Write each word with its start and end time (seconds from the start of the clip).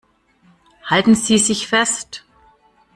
Halten 0.83 1.13
Sie 1.13 1.37
sich 1.37 1.67
fest! 1.67 2.25